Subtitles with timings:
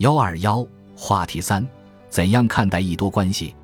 [0.00, 1.62] 幺二幺话题三：
[2.08, 3.54] 怎样看待一多关系？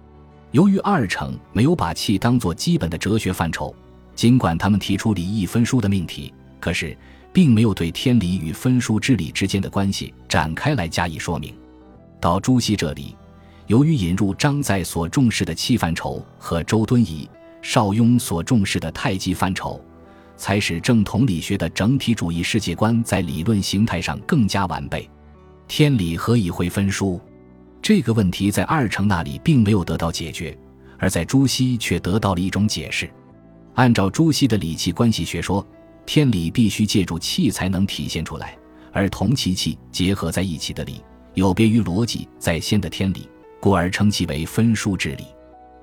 [0.50, 3.74] 由于二程没有把气当作基本的哲学范畴，
[4.14, 6.94] 尽管他们提出理义分殊的命题，可是
[7.32, 11.54] 并没有对天理与分殊之理之间的关系展开来加以说明。
[12.20, 13.16] 到朱熹这里，
[13.66, 17.26] 由于引入张载所重视的气范畴和周敦颐、
[17.62, 19.82] 邵雍所重视的太极范畴，
[20.36, 25.08] 才使正统理学的整体主义世界观在理论形态上更加完备。
[25.68, 27.20] 天理何以会分殊？
[27.82, 30.56] 这个问题在二程那里并没有得到解决，
[30.98, 33.10] 而在朱熹却得到了一种解释。
[33.74, 35.66] 按照朱熹的理气关系学说，
[36.06, 38.56] 天理必须借助气才能体现出来，
[38.92, 41.02] 而同其气结合在一起的理，
[41.34, 43.28] 有别于逻辑在先的天理，
[43.60, 45.26] 故而称其为分殊之理。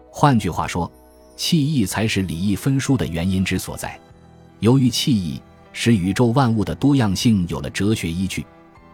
[0.09, 0.91] 换句话说，
[1.35, 3.99] 气意才是理义分殊的原因之所在。
[4.59, 5.41] 由于气意，
[5.73, 8.45] 使宇宙万物的多样性有了哲学依据。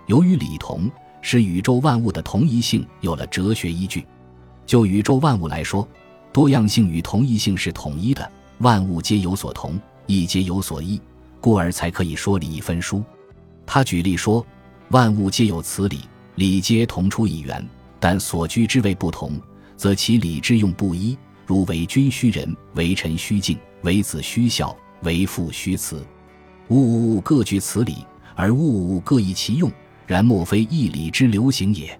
[0.10, 0.90] 由于理同，
[1.22, 4.04] 使宇宙万物的同一性有了哲学依据。
[4.66, 5.88] 就宇宙万物来说，
[6.34, 11.00] 多样性与同一性是统一的，万物皆有所同，亦皆有所异，
[11.40, 13.04] 故而才可以说理一分殊。
[13.68, 14.44] 他举例说，
[14.90, 16.00] 万物皆有此理，
[16.34, 17.64] 理皆同出一源，
[18.00, 19.40] 但所居之位不同，
[19.78, 21.16] 则其理之用不一。
[21.46, 26.04] 如为君虚仁，为臣虚敬，为子虚孝，为父虚慈。
[26.70, 27.98] 物物各具此理，
[28.36, 29.72] 而物物各异其用。
[30.10, 31.96] 然莫非义理之流行也。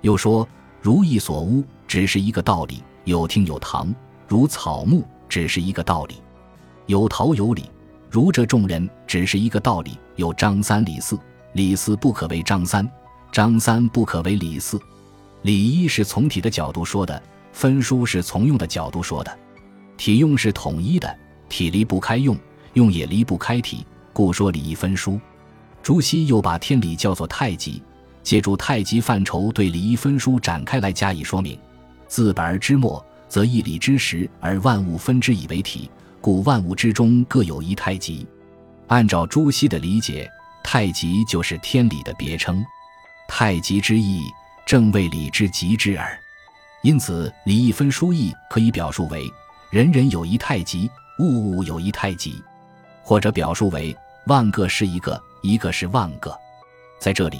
[0.00, 0.48] 又说，
[0.80, 3.92] 如意所污，只是一个道理，有听有堂；
[4.26, 6.14] 如草木，只是一个道理，
[6.86, 7.64] 有桃有李；
[8.10, 11.18] 如这众人，只是一个道理，有张三李四。
[11.52, 12.90] 李四不可为张三，
[13.30, 14.80] 张三不可为李四。
[15.42, 19.38] 礼一是从体的角度说的，分书是从用的角度说的。
[19.98, 21.14] 体用是统一的，
[21.50, 22.34] 体离不开用，
[22.72, 25.20] 用也离不开体，故说礼义分书。
[25.82, 27.82] 朱熹又把天理叫做太极，
[28.22, 31.58] 借助太极范畴对理义分殊展开来加以说明。
[32.06, 38.26] 自本而知末，则一理之实，而万物分之以为体，故万物之中各有一太极。
[38.86, 40.30] 按照朱熹的理解，
[40.62, 42.64] 太极就是天理的别称。
[43.26, 44.22] 太极之意，
[44.64, 46.16] 正为理之极之耳。
[46.82, 49.28] 因此，理义分殊意可以表述为：
[49.70, 52.40] 人人有一太极，物物有一太极，
[53.02, 53.96] 或者表述为
[54.26, 55.20] 万个是一个。
[55.42, 56.34] 一个是万个，
[56.98, 57.38] 在这里，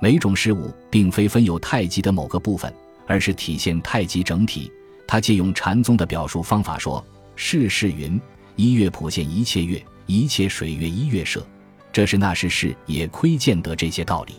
[0.00, 2.72] 每种事物并非分有太极的某个部分，
[3.06, 4.70] 而是体现太极整体。
[5.06, 7.04] 他借用禅宗的表述方法说
[7.36, 8.20] ：“世事云，
[8.56, 11.46] 一月普现一切月，一切水月一月设。”
[11.92, 14.34] 这是那时事也窥见得这些道理。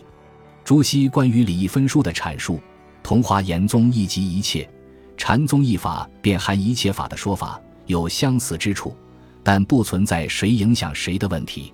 [0.62, 2.60] 朱熹关于理义分殊的阐述，
[3.02, 4.68] 同华严宗一即一切，
[5.16, 8.94] 禅宗一法便含一切法的说法有相似之处，
[9.42, 11.72] 但不存在谁影响谁的问题。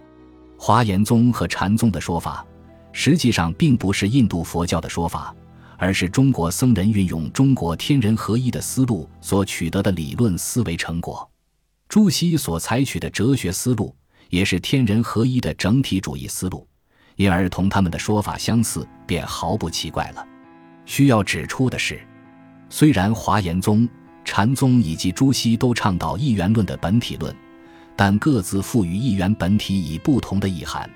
[0.65, 2.47] 华严宗和禅宗的说法，
[2.93, 5.35] 实际上并不是印度佛教的说法，
[5.77, 11.29] 而是中国僧人运用中国天人合一的思路所取得的理论思维成果。
[11.89, 13.93] 朱熹所采取的哲学思路，
[14.31, 16.65] 也是天人合一的整体主义思路，
[17.17, 20.25] 因而同他们的说法相似，便毫不奇怪了。
[20.87, 22.01] 需要指出的是，
[22.71, 23.89] 虽然华严宗、
[24.25, 27.35] 禅宗以及朱熹都倡导一元论的本体论。
[27.97, 30.89] 但各自赋予一元本体以不同的意涵。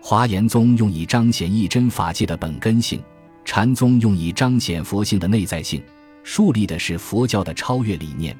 [0.00, 3.02] 华严宗用以彰显一真法界的本根性，
[3.44, 5.82] 禅宗用以彰显佛性的内在性，
[6.22, 8.32] 树立的是佛教的超越理念；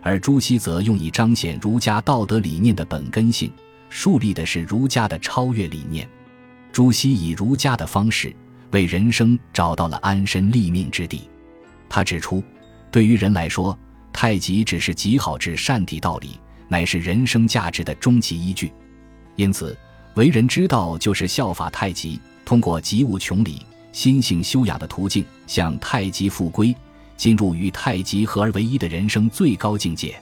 [0.00, 3.50] 而朱熹则用以彰显儒家道德理念的本根性，
[3.88, 6.08] 树立的是儒家的超越理念。
[6.70, 8.32] 朱熹以儒家的方式
[8.70, 11.28] 为人生找到了安身立命之地。
[11.88, 12.44] 他指出，
[12.92, 13.76] 对于人来说，
[14.12, 16.38] 太极只是极好之善地道理。
[16.68, 18.70] 乃是人生价值的终极依据，
[19.36, 19.76] 因此
[20.14, 26.74] 为人之道就是效法太极，通过极物穷理、心性修养的途径向太极复归，
[27.16, 30.20] 进入与太极合而为一的人生最高境界。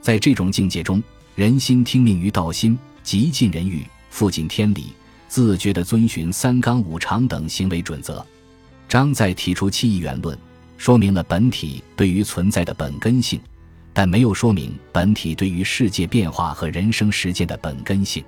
[0.00, 1.02] 在这种境界中，
[1.34, 4.92] 人心听命于道心，极尽人欲，复尽天理，
[5.26, 8.24] 自觉地遵循三纲五常等行为准则。
[8.88, 10.36] 张载提出气义元论，
[10.76, 13.40] 说明了本体对于存在的本根性。
[13.98, 18.24] 但没有说明本体对于世界变化和人生实践的本根性。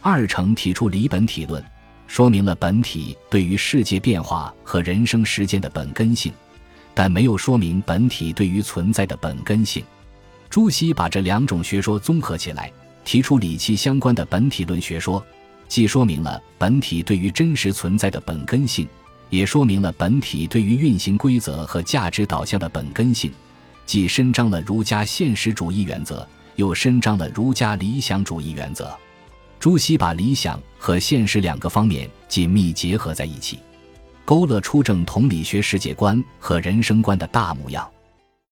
[0.00, 1.60] 二程提出离本体论，
[2.06, 6.32] 说明了本体对于世界变化和人生实践的本根性，
[6.94, 9.82] 但没有说明本体对于存在的本根性。
[10.48, 12.72] 朱熹把这两种学说综合起来，
[13.04, 15.20] 提出理气相关的本体论学说，
[15.66, 18.86] 既说明了本体对于真实存在的本根性，
[19.28, 23.32] 也说明了本体对于运行规则和价值导向的本根性。
[23.90, 28.96] 既伸张了儒家现实主义原则，又伸张了儒家理想主义原则。
[29.58, 33.58] 朱熹把理想和现实两个方面紧密结合在一起，
[34.24, 37.84] 勾勒出正统理学世界观和人生观的大模样。